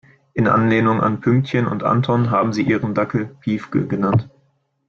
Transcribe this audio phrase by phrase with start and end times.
[0.33, 4.31] In Anlehnung an Pünktchen und Anton haben sie ihren Dackel Piefke genannt.